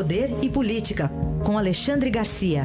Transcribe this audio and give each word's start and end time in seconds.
Poder 0.00 0.30
e 0.42 0.48
Política, 0.48 1.10
com 1.44 1.58
Alexandre 1.58 2.08
Garcia. 2.08 2.62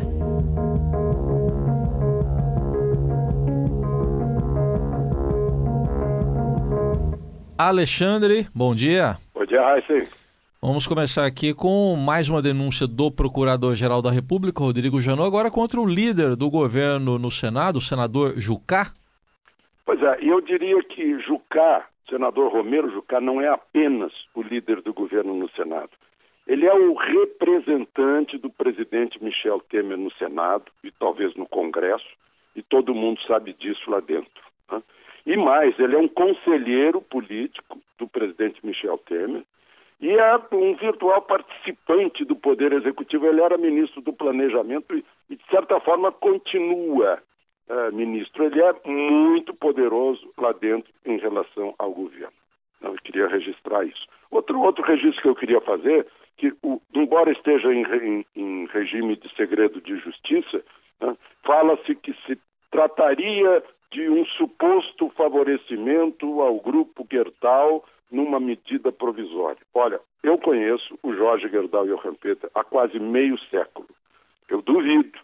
Alexandre, 7.58 8.48
bom 8.55 8.73
dia. 8.73 9.18
Bom 9.34 9.45
dia, 9.45 9.61
Raíssa. 9.61 10.18
Vamos 10.61 10.88
começar 10.88 11.26
aqui 11.26 11.54
com 11.54 11.98
mais 11.98 12.30
uma 12.30 12.42
denúncia 12.42 12.88
do 12.88 13.12
Procurador-Geral 13.12 14.02
da 14.02 14.12
República, 14.12 14.64
Rodrigo 14.64 15.02
Janot, 15.02 15.28
agora 15.28 15.52
contra 15.52 15.82
o 15.82 15.86
líder 15.86 16.38
do 16.38 16.50
governo 16.50 17.20
no 17.20 17.30
Senado, 17.30 17.80
o 17.80 17.82
senador 17.82 18.40
Jucá. 18.40 18.94
Pois 19.86 20.02
é, 20.02 20.24
e 20.24 20.30
eu 20.30 20.40
diria 20.40 20.82
que 20.84 21.20
Jucá, 21.20 21.86
senador 22.10 22.50
Romero 22.54 22.90
Jucá, 22.94 23.20
não 23.20 23.42
é 23.42 23.50
apenas 23.50 24.14
o 24.34 24.42
líder 24.42 24.82
do 24.82 24.94
governo 24.94 25.36
no 25.36 25.50
Senado. 25.50 25.90
Ele 26.48 26.66
é 26.66 26.73
o 26.73 26.93
representante 26.93 28.38
do 28.38 28.50
presidente 28.50 29.24
Michel 29.24 29.60
Temer 29.61 29.97
no 29.97 30.11
Senado 30.14 30.65
e 30.83 30.92
talvez 30.92 31.33
no 31.36 31.47
Congresso, 31.47 32.05
e 32.55 32.61
todo 32.61 32.93
mundo 32.95 33.20
sabe 33.23 33.53
disso 33.53 33.89
lá 33.89 33.99
dentro. 33.99 34.43
Né? 34.71 34.81
E 35.25 35.35
mais, 35.35 35.77
ele 35.79 35.95
é 35.95 35.99
um 35.99 36.07
conselheiro 36.07 37.01
político 37.01 37.79
do 37.97 38.07
presidente 38.07 38.63
Michel 38.65 38.97
Temer 38.99 39.43
e 39.99 40.09
é 40.11 40.39
um 40.51 40.75
virtual 40.75 41.21
participante 41.21 42.23
do 42.25 42.35
Poder 42.35 42.73
Executivo. 42.73 43.25
Ele 43.25 43.41
era 43.41 43.57
ministro 43.57 44.01
do 44.01 44.13
Planejamento 44.13 44.95
e, 45.29 45.35
de 45.35 45.45
certa 45.49 45.79
forma, 45.79 46.12
continua 46.12 47.20
uh, 47.70 47.95
ministro. 47.95 48.43
Ele 48.43 48.62
é 48.62 48.73
muito 48.85 49.53
poderoso 49.53 50.29
lá 50.37 50.51
dentro 50.51 50.91
em 51.05 51.17
relação 51.17 51.73
ao 51.79 51.91
governo. 51.91 52.34
Então, 52.77 52.91
eu 52.91 53.01
queria 53.01 53.27
registrar 53.27 53.85
isso. 53.85 54.05
Outro, 54.29 54.59
outro 54.62 54.84
registro 54.84 55.21
que 55.21 55.29
eu 55.29 55.35
queria 55.35 55.62
fazer, 55.62 56.05
que 56.52 56.58
o, 56.62 56.81
embora 56.94 57.31
esteja 57.31 57.73
em, 57.73 57.84
em, 57.84 58.26
em, 58.35 58.66
regime 58.67 59.16
de 59.16 59.34
segredo 59.35 59.82
de 59.82 59.98
justiça, 59.98 60.63
né, 61.02 61.15
fala-se 61.43 61.96
que 61.96 62.13
se 62.26 62.37
trataria 62.70 63.63
de 63.91 64.10
um 64.10 64.26
suposto 64.26 65.10
favorecimento 65.16 66.42
ao 66.42 66.60
grupo 66.60 67.08
Gerdau 67.10 67.84
numa 68.12 68.40
medida 68.40 68.92
provisória. 68.92 69.62
Olha, 69.74 70.00
eu 70.24 70.38
conheço 70.38 70.98
o 71.02 71.14
Jorge 71.14 71.48
Gerdau 71.50 71.88
e 71.88 71.92
o 71.92 71.98
Rampeta 71.98 72.50
há 72.54 72.64
quase 72.64 73.00
meio 73.00 73.38
século. 73.50 73.88
Eu 74.50 74.62
duvido 74.62 75.18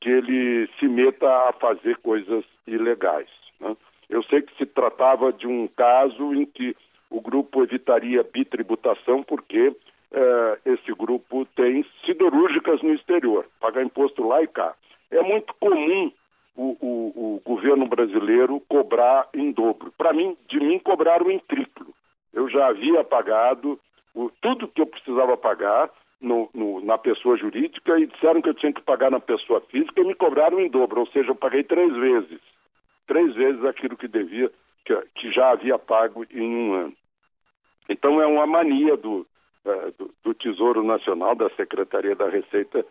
que 0.00 0.08
ele 0.08 0.68
se 0.78 0.86
meta 0.86 1.26
a 1.48 1.52
fazer 1.54 1.96
coisas 1.98 2.44
ilegais. 2.66 3.28
Né? 3.58 3.76
Eu 4.08 4.22
sei 4.24 4.42
que 4.42 4.56
se 4.56 4.66
tratava 4.66 5.32
de 5.32 5.46
um 5.46 5.66
caso 5.68 6.32
em 6.34 6.46
que 6.46 6.76
o 7.10 7.20
grupo 7.20 7.62
evitaria 7.62 8.22
bitributação 8.22 9.22
porque 9.22 9.74
eh, 10.12 10.58
esse 10.64 10.92
grupo 10.94 11.44
tem 11.56 11.84
siderúrgicas 12.04 12.82
no 12.82 12.94
exterior, 12.94 13.46
pagar 13.60 13.82
imposto 13.82 14.26
lá 14.26 14.42
e 14.42 14.46
cá. 14.46 14.74
É 15.10 15.22
muito 15.22 15.54
comum 15.60 16.12
o, 16.56 16.76
o, 16.80 17.36
o 17.36 17.42
governo 17.44 17.86
brasileiro 17.86 18.60
cobrar 18.68 19.28
em 19.34 19.52
dobro. 19.52 19.92
Para 19.96 20.12
mim, 20.12 20.36
de 20.48 20.58
mim 20.58 20.78
cobraram 20.78 21.30
em 21.30 21.38
triplo. 21.38 21.94
Eu 22.32 22.48
já 22.48 22.66
havia 22.66 23.04
pagado 23.04 23.78
o, 24.14 24.30
tudo 24.40 24.68
que 24.68 24.80
eu 24.80 24.86
precisava 24.86 25.36
pagar 25.36 25.90
no, 26.20 26.50
no, 26.52 26.80
na 26.84 26.98
pessoa 26.98 27.36
jurídica 27.36 27.98
e 27.98 28.06
disseram 28.06 28.42
que 28.42 28.48
eu 28.48 28.54
tinha 28.54 28.72
que 28.72 28.82
pagar 28.82 29.10
na 29.10 29.20
pessoa 29.20 29.60
física 29.70 30.00
e 30.00 30.04
me 30.04 30.14
cobraram 30.14 30.58
em 30.58 30.68
dobro, 30.68 31.00
ou 31.00 31.06
seja, 31.08 31.30
eu 31.30 31.36
paguei 31.36 31.62
três 31.62 31.94
vezes. 31.94 32.40
Três 33.06 33.34
vezes 33.34 33.64
aquilo 33.64 33.96
que 33.96 34.08
devia, 34.08 34.50
que, 34.84 34.94
que 35.14 35.30
já 35.30 35.50
havia 35.50 35.78
pago 35.78 36.26
em 36.30 36.42
um 36.42 36.72
ano. 36.74 36.92
Então 37.88 38.20
é 38.20 38.26
uma 38.26 38.46
mania 38.46 38.96
do, 38.96 39.26
do, 40.24 40.34
Tesouro 40.34 40.82
Nacional, 40.82 41.34
da 41.34 41.50
Secretaria 41.50 42.14
da 42.14 42.28
Receita, 42.28 42.84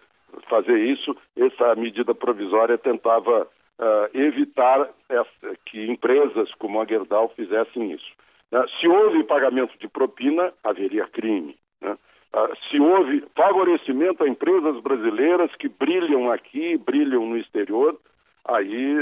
fazer 0.49 0.77
isso. 0.77 1.15
Essa 1.35 1.75
medida 1.75 2.13
provisória 2.13 2.77
tentava 2.77 3.43
uh, 3.43 4.17
evitar 4.17 4.89
essa, 5.09 5.57
que 5.65 5.89
empresas 5.89 6.53
como 6.55 6.81
a 6.81 6.85
Gerdau 6.85 7.29
fizessem 7.35 7.91
isso. 7.91 8.11
Uh, 8.51 8.67
se 8.79 8.87
houve 8.87 9.23
pagamento 9.23 9.77
de 9.79 9.87
propina, 9.87 10.53
haveria 10.63 11.07
crime. 11.07 11.57
Né? 11.81 11.97
Uh, 12.33 12.55
se 12.69 12.79
houve 12.79 13.23
favorecimento 13.35 14.23
a 14.23 14.29
empresas 14.29 14.79
brasileiras 14.81 15.53
que 15.55 15.69
brilham 15.69 16.31
aqui, 16.31 16.77
brilham 16.77 17.25
no 17.25 17.37
exterior, 17.37 17.97
aí, 18.45 18.97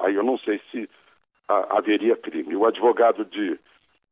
aí 0.00 0.14
eu 0.14 0.22
não 0.22 0.38
sei 0.38 0.60
se 0.70 0.88
haveria 1.48 2.16
crime. 2.16 2.56
O 2.56 2.66
advogado 2.66 3.24
de, 3.24 3.58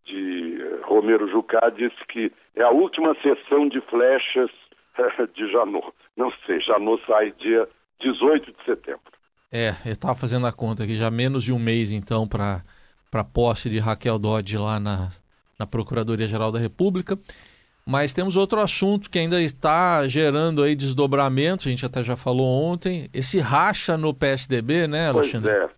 de 0.05 0.59
Romero 0.85 1.29
Jucá 1.31 1.71
disse 1.71 1.97
que 2.09 2.33
é 2.55 2.63
a 2.63 2.71
última 2.71 3.15
sessão 3.23 3.69
de 3.69 3.81
flechas 3.83 4.51
de 5.35 5.51
Janot. 5.51 5.93
Não 6.17 6.33
sei, 6.47 6.61
Janot 6.61 7.03
sai 7.07 7.33
dia 7.33 7.69
18 8.01 8.53
de 8.53 8.65
setembro. 8.65 9.15
É, 9.53 9.71
eu 9.87 9.93
estava 9.93 10.15
fazendo 10.15 10.47
a 10.47 10.53
conta 10.53 10.83
aqui, 10.83 10.97
já 10.97 11.11
menos 11.11 11.45
de 11.45 11.53
um 11.53 11.59
mês 11.59 11.93
então 11.93 12.27
para 12.27 12.63
a 13.13 13.25
posse 13.25 13.71
de 13.71 13.79
Raquel 13.79 14.19
Dodge 14.19 14.59
lá 14.59 14.81
na, 14.81 15.11
na 15.59 15.67
Procuradoria-Geral 15.67 16.51
da 16.51 16.59
República. 16.59 17.17
Mas 17.87 18.15
temos 18.15 18.35
outro 18.37 18.61
assunto 18.61 19.11
que 19.11 19.19
ainda 19.19 19.41
está 19.43 20.09
gerando 20.09 20.63
aí 20.63 20.75
desdobramentos, 20.75 21.67
a 21.67 21.71
gente 21.71 21.85
até 21.85 22.03
já 22.03 22.17
falou 22.17 22.47
ontem, 22.47 23.11
esse 23.13 23.39
racha 23.39 23.97
no 23.97 24.15
PSDB, 24.15 24.87
né, 24.87 25.09
Alexandre? 25.11 25.53
Pois 25.53 25.71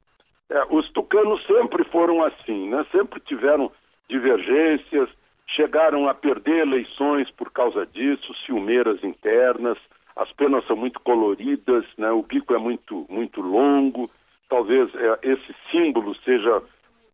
é. 0.51 0.59
é 0.59 0.67
os 0.71 0.89
tucanos 0.93 1.45
sempre 1.47 1.85
foram 1.91 2.23
assim, 2.23 2.71
né? 2.71 2.87
Sempre 2.93 3.21
tiveram 3.21 3.73
divergências, 4.09 5.09
chegaram 5.49 6.09
a 6.09 6.15
perder 6.15 6.63
eleições 6.67 7.31
por 7.31 7.51
causa 7.51 7.87
disso, 7.87 8.35
ciumeiras 8.45 9.03
internas, 9.03 9.79
as 10.17 10.33
penas 10.33 10.67
são 10.67 10.77
muito 10.77 10.99
coloridas, 11.01 11.85
né? 11.99 12.11
o 12.11 12.23
bico 12.23 12.55
é 12.55 12.59
muito, 12.59 13.07
muito 13.09 13.41
longo, 13.41 14.11
talvez 14.49 14.93
é, 14.95 15.19
esse 15.23 15.55
símbolo 15.71 16.15
seja 16.25 16.63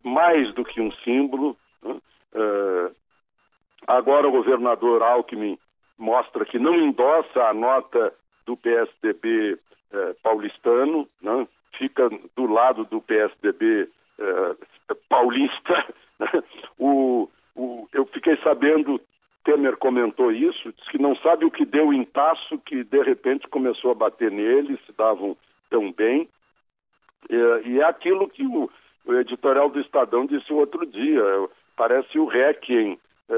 mais 0.05 0.53
do 0.55 0.65
que 0.65 0.81
um 0.81 0.93
símbolo. 1.05 1.57
Né? 1.83 1.97
É, 2.35 2.91
agora 3.89 4.29
o 4.29 4.33
governador 4.33 5.03
Alckmin 5.03 5.59
mostra 5.99 6.45
que 6.45 6.59
não 6.59 6.77
endossa 6.77 7.43
a 7.43 7.53
nota 7.53 8.13
do 8.47 8.57
PSDB 8.57 9.59
é, 9.93 10.15
paulistano, 10.23 11.07
né? 11.21 11.47
fica 11.77 12.09
do 12.37 12.47
lado 12.47 12.85
do 12.85 13.01
PSDB 13.01 13.89
é, 14.19 14.57
paulista. 15.09 15.95
O, 16.79 17.29
o, 17.55 17.89
eu 17.93 18.05
fiquei 18.07 18.37
sabendo 18.39 19.01
Temer 19.45 19.77
comentou 19.77 20.31
isso, 20.31 20.73
disse 20.73 20.91
que 20.91 20.99
não 20.99 21.17
sabe 21.17 21.45
o 21.45 21.51
que 21.51 21.65
deu 21.65 21.93
em 21.93 22.05
taço, 22.05 22.59
que 22.59 22.85
de 22.85 23.03
repente 23.03 23.49
começou 23.49 23.91
a 23.91 23.95
bater 23.95 24.31
nele, 24.31 24.79
se 24.87 24.93
davam 24.93 25.37
tão 25.69 25.91
bem. 25.93 26.29
E, 27.29 27.69
e 27.69 27.81
é 27.81 27.85
aquilo 27.85 28.29
que 28.29 28.45
o, 28.45 28.71
o, 29.05 29.15
editorial 29.15 29.69
do 29.69 29.81
Estadão 29.81 30.27
disse 30.27 30.53
outro 30.53 30.87
dia, 30.87 31.23
parece 31.77 32.19
o 32.19 32.27
Requiem 32.27 32.99
é, 33.29 33.35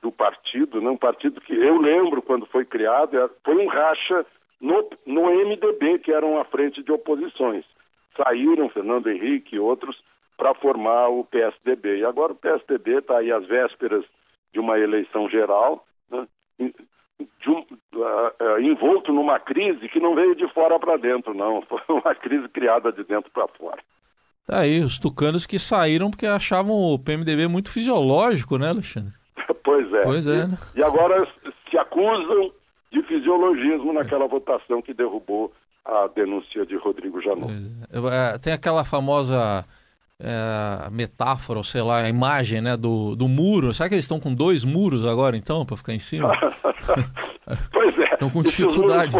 do 0.00 0.12
partido, 0.12 0.80
né? 0.80 0.90
um 0.90 0.96
partido 0.96 1.40
que 1.40 1.54
eu 1.54 1.78
lembro 1.78 2.22
quando 2.22 2.46
foi 2.46 2.64
criado, 2.64 3.18
é, 3.18 3.28
foi 3.44 3.56
um 3.56 3.66
racha 3.66 4.24
no, 4.60 4.88
no 5.04 5.26
MDB, 5.26 5.98
que 5.98 6.12
eram 6.12 6.38
a 6.38 6.44
frente 6.44 6.82
de 6.82 6.92
oposições. 6.92 7.64
Saíram 8.16 8.68
Fernando 8.68 9.10
Henrique 9.10 9.56
e 9.56 9.60
outros 9.60 10.00
para 10.40 10.54
formar 10.54 11.10
o 11.10 11.22
PSDB. 11.22 11.98
E 11.98 12.04
agora 12.04 12.32
o 12.32 12.36
PSDB 12.36 12.96
está 12.96 13.18
aí 13.18 13.30
às 13.30 13.46
vésperas 13.46 14.06
de 14.54 14.58
uma 14.58 14.78
eleição 14.78 15.28
geral, 15.28 15.84
né, 16.10 16.26
um, 16.58 16.72
uh, 17.46 18.00
uh, 18.00 18.60
envolto 18.60 19.12
numa 19.12 19.38
crise 19.38 19.86
que 19.90 20.00
não 20.00 20.14
veio 20.14 20.34
de 20.34 20.48
fora 20.54 20.80
para 20.80 20.96
dentro, 20.96 21.34
não. 21.34 21.60
Foi 21.68 21.82
uma 21.90 22.14
crise 22.14 22.48
criada 22.48 22.90
de 22.90 23.04
dentro 23.04 23.30
para 23.30 23.46
fora. 23.48 23.78
Tá 24.46 24.60
aí, 24.60 24.80
os 24.80 24.98
tucanos 24.98 25.44
que 25.44 25.58
saíram 25.58 26.10
porque 26.10 26.26
achavam 26.26 26.74
o 26.74 26.98
PMDB 26.98 27.46
muito 27.46 27.70
fisiológico, 27.70 28.56
né, 28.56 28.70
Alexandre? 28.70 29.12
pois 29.62 29.92
é. 29.92 30.02
Pois 30.02 30.26
é. 30.26 30.46
Né? 30.46 30.58
E, 30.74 30.80
e 30.80 30.82
agora 30.82 31.28
se 31.70 31.76
acusam 31.76 32.50
de 32.90 33.02
fisiologismo 33.02 33.92
naquela 33.92 34.26
votação 34.26 34.80
que 34.80 34.94
derrubou 34.94 35.52
a 35.84 36.08
denúncia 36.08 36.64
de 36.64 36.76
Rodrigo 36.76 37.20
Janot. 37.20 37.52
É. 37.52 38.38
Tem 38.38 38.54
aquela 38.54 38.84
famosa 38.86 39.66
é, 40.20 40.90
metáfora, 40.90 41.58
ou 41.58 41.64
sei 41.64 41.82
lá, 41.82 42.02
a 42.02 42.08
imagem 42.08 42.60
né, 42.60 42.76
do, 42.76 43.16
do 43.16 43.26
muro. 43.26 43.72
Será 43.72 43.88
que 43.88 43.94
eles 43.94 44.04
estão 44.04 44.20
com 44.20 44.34
dois 44.34 44.64
muros 44.64 45.04
agora, 45.04 45.36
então, 45.36 45.64
para 45.64 45.76
ficar 45.76 45.94
em 45.94 45.98
cima? 45.98 46.32
pois 47.72 47.98
é. 47.98 48.12
Estão 48.12 48.30
com 48.30 48.42
dificuldade 48.42 49.16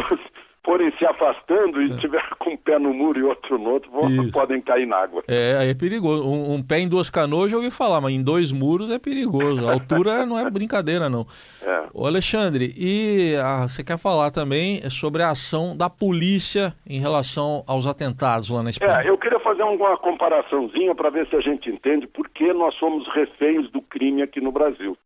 forem 0.64 0.92
se 0.98 1.04
afastando 1.06 1.82
e 1.82 1.90
é. 1.90 1.96
tiver 1.96 2.22
com 2.38 2.50
um 2.50 2.56
pé 2.56 2.78
no 2.78 2.92
muro 2.92 3.18
e 3.18 3.22
outro 3.22 3.58
no 3.58 3.70
outro, 3.70 3.90
podem 4.32 4.60
cair 4.60 4.86
na 4.86 4.96
água. 4.96 5.22
É, 5.28 5.56
aí 5.58 5.70
é 5.70 5.74
perigoso. 5.74 6.28
Um, 6.28 6.54
um, 6.54 6.62
pé 6.62 6.80
em 6.80 6.88
duas 6.88 7.08
canoas, 7.08 7.50
já 7.50 7.56
ouvi 7.56 7.70
falar, 7.70 8.00
mas 8.00 8.12
em 8.12 8.22
dois 8.22 8.52
muros 8.52 8.90
é 8.90 8.98
perigoso. 8.98 9.68
A 9.68 9.72
altura 9.72 10.26
não 10.26 10.38
é 10.38 10.48
brincadeira, 10.50 11.08
não. 11.08 11.26
É. 11.62 11.88
Ô 11.92 12.06
Alexandre, 12.06 12.72
e 12.76 13.34
ah, 13.36 13.68
você 13.68 13.84
quer 13.84 13.98
falar 13.98 14.30
também 14.30 14.80
sobre 14.88 15.22
a 15.22 15.30
ação 15.30 15.76
da 15.76 15.90
polícia 15.90 16.72
em 16.88 16.98
relação 16.98 17.62
aos 17.66 17.86
atentados 17.86 18.48
lá 18.48 18.62
na 18.62 18.70
Espanha? 18.70 19.02
É, 19.02 19.08
eu 19.08 19.18
queria 19.18 19.38
fazer 19.40 19.62
uma 19.62 19.96
comparaçãozinha 19.98 20.94
para 20.94 21.10
ver 21.10 21.28
se 21.28 21.36
a 21.36 21.40
gente 21.40 21.68
entende 21.68 22.06
por 22.06 22.28
que 22.30 22.50
nós 22.54 22.74
somos 22.76 23.06
reféns 23.14 23.70
do 23.70 23.82
crime 23.82 24.22
aqui 24.22 24.40
no 24.40 24.50
Brasil. 24.50 24.96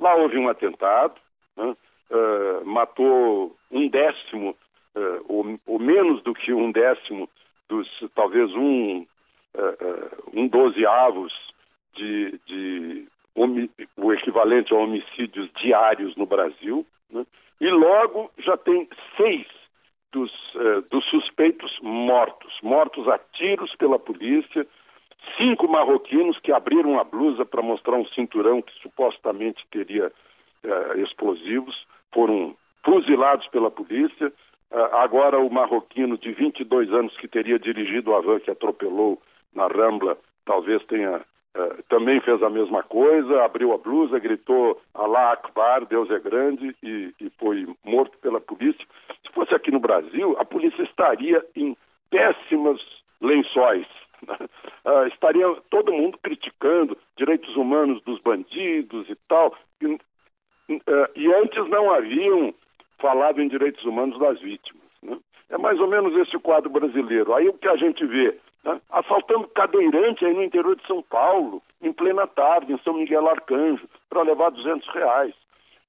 Lá 0.00 0.14
houve 0.14 0.38
um 0.38 0.48
atentado, 0.48 1.14
né? 1.56 1.74
uh, 2.10 2.64
matou 2.64 3.56
um 3.70 3.88
décimo, 3.88 4.56
uh, 4.96 5.24
ou, 5.28 5.58
ou, 5.66 5.78
menos 5.78 6.22
do 6.22 6.34
que 6.34 6.52
um 6.52 6.72
décimo, 6.72 7.28
dos 7.68 7.88
talvez 8.14 8.52
um, 8.54 9.04
um 10.32 10.46
dozeavos 10.48 11.32
de, 11.94 12.38
de 12.46 13.08
o 13.96 14.12
equivalente 14.12 14.72
a 14.72 14.76
homicídios 14.76 15.50
diários 15.60 16.16
no 16.16 16.26
Brasil. 16.26 16.86
Né? 17.10 17.26
E 17.60 17.68
logo 17.68 18.30
já 18.38 18.56
tem 18.56 18.88
seis 19.16 19.46
dos, 20.12 20.32
dos 20.90 21.04
suspeitos 21.06 21.78
mortos, 21.82 22.58
mortos 22.62 23.08
a 23.08 23.18
tiros 23.18 23.74
pela 23.76 23.98
polícia, 23.98 24.66
cinco 25.36 25.68
marroquinos 25.68 26.38
que 26.38 26.52
abriram 26.52 26.98
a 26.98 27.04
blusa 27.04 27.44
para 27.44 27.62
mostrar 27.62 27.96
um 27.96 28.06
cinturão 28.06 28.62
que 28.62 28.72
supostamente 28.80 29.66
teria 29.70 30.12
explosivos, 30.96 31.86
foram 32.12 32.56
fuzilados 32.84 33.46
pela 33.48 33.70
polícia. 33.70 34.32
Uh, 34.70 34.96
agora 34.96 35.38
o 35.38 35.50
marroquino 35.50 36.18
de 36.18 36.32
22 36.32 36.92
anos 36.92 37.16
que 37.18 37.28
teria 37.28 37.58
dirigido 37.58 38.14
a 38.14 38.20
van 38.20 38.40
que 38.40 38.50
atropelou 38.50 39.20
na 39.54 39.68
Rambla, 39.68 40.18
talvez 40.44 40.84
tenha 40.86 41.18
uh, 41.18 41.82
também 41.88 42.20
fez 42.20 42.42
a 42.42 42.50
mesma 42.50 42.82
coisa, 42.82 43.44
abriu 43.44 43.72
a 43.72 43.78
blusa, 43.78 44.18
gritou 44.18 44.80
Allah 44.92 45.32
Akbar, 45.32 45.86
Deus 45.86 46.10
é 46.10 46.18
grande 46.18 46.74
e, 46.82 47.14
e 47.20 47.30
foi 47.38 47.66
morto 47.84 48.18
pela 48.18 48.40
polícia. 48.40 48.84
Se 49.24 49.32
fosse 49.32 49.54
aqui 49.54 49.70
no 49.70 49.80
Brasil, 49.80 50.36
a 50.38 50.44
polícia 50.44 50.82
estaria 50.82 51.44
em 51.54 51.76
péssimas 52.10 52.80
lençóis 53.20 53.86
uh, 54.28 55.06
estaria 55.08 55.46
todo 55.70 55.92
mundo 55.92 56.18
criticando 56.22 56.96
direitos 57.16 57.54
humanos 57.56 58.02
dos 58.02 58.20
bandidos 58.20 59.08
e 59.08 59.16
tal. 59.28 59.54
E, 59.80 59.86
uh, 59.86 60.00
e 61.14 61.34
antes 61.34 61.68
não 61.68 61.92
haviam 61.92 62.54
falado 62.98 63.40
em 63.40 63.48
direitos 63.48 63.84
humanos 63.84 64.18
das 64.18 64.40
vítimas. 64.40 64.82
Né? 65.02 65.18
É 65.50 65.58
mais 65.58 65.78
ou 65.78 65.86
menos 65.86 66.14
esse 66.16 66.36
o 66.36 66.40
quadro 66.40 66.70
brasileiro. 66.70 67.34
Aí 67.34 67.48
o 67.48 67.54
que 67.54 67.68
a 67.68 67.76
gente 67.76 68.04
vê? 68.04 68.36
Né? 68.64 68.80
Assaltando 68.90 69.46
cadeirante 69.48 70.24
aí 70.24 70.34
no 70.34 70.42
interior 70.42 70.76
de 70.76 70.86
São 70.86 71.02
Paulo, 71.02 71.62
em 71.80 71.92
plena 71.92 72.26
tarde, 72.26 72.72
em 72.72 72.78
São 72.78 72.94
Miguel 72.94 73.28
Arcanjo, 73.28 73.88
para 74.08 74.22
levar 74.22 74.50
200 74.50 74.88
reais. 74.88 75.34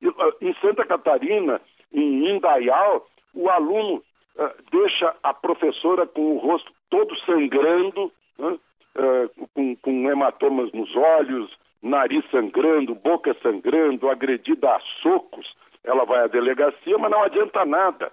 E, 0.01 0.07
uh, 0.07 0.13
em 0.41 0.53
Santa 0.61 0.85
Catarina, 0.85 1.59
em 1.91 2.29
Indaial, 2.29 3.07
o 3.33 3.49
aluno 3.49 4.03
uh, 4.35 4.51
deixa 4.71 5.15
a 5.23 5.33
professora 5.33 6.05
com 6.05 6.35
o 6.35 6.37
rosto 6.37 6.71
todo 6.89 7.17
sangrando, 7.21 8.11
né? 8.37 8.57
uh, 8.95 9.47
com, 9.53 9.75
com 9.77 10.09
hematomas 10.09 10.71
nos 10.71 10.95
olhos, 10.95 11.57
nariz 11.81 12.23
sangrando, 12.29 12.95
boca 12.95 13.35
sangrando, 13.41 14.09
agredida 14.09 14.69
a 14.69 14.79
socos. 15.01 15.55
Ela 15.87 16.05
vai 16.05 16.25
à 16.25 16.27
delegacia, 16.27 16.97
mas 16.97 17.09
não 17.09 17.23
adianta 17.23 17.65
nada. 17.65 18.11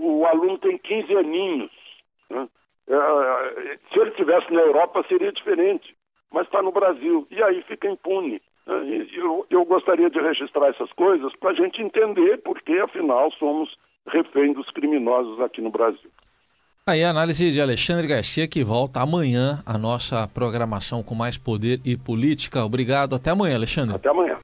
O 0.00 0.24
aluno 0.24 0.58
tem 0.58 0.78
15 0.78 1.14
aninhos. 1.14 1.70
Né? 2.30 2.48
Uh, 2.88 3.78
se 3.92 4.00
ele 4.00 4.10
estivesse 4.10 4.50
na 4.50 4.62
Europa, 4.62 5.04
seria 5.06 5.30
diferente. 5.30 5.94
Mas 6.32 6.46
está 6.46 6.62
no 6.62 6.72
Brasil. 6.72 7.26
E 7.30 7.42
aí 7.42 7.62
fica 7.64 7.88
impune. 7.88 8.40
Né? 8.66 9.06
Eu, 9.12 9.46
eu 9.50 9.64
gostaria 9.66 10.08
de 10.08 10.18
registrar 10.18 10.68
essas 10.68 10.90
coisas 10.92 11.36
para 11.36 11.50
a 11.50 11.54
gente 11.54 11.82
entender 11.82 12.38
porque, 12.38 12.72
afinal, 12.78 13.30
somos 13.32 13.76
refém 14.06 14.54
dos 14.54 14.70
criminosos 14.70 15.38
aqui 15.40 15.60
no 15.60 15.70
Brasil. 15.70 16.10
Aí 16.86 17.02
a 17.02 17.10
análise 17.10 17.50
de 17.50 17.60
Alexandre 17.60 18.06
Garcia 18.06 18.48
que 18.48 18.62
volta 18.62 19.00
amanhã 19.00 19.62
a 19.64 19.78
nossa 19.78 20.28
programação 20.28 21.02
com 21.02 21.14
mais 21.14 21.36
poder 21.36 21.80
e 21.84 21.96
política. 21.96 22.64
Obrigado. 22.64 23.14
Até 23.14 23.30
amanhã, 23.30 23.54
Alexandre. 23.54 23.96
Até 23.96 24.08
amanhã. 24.08 24.38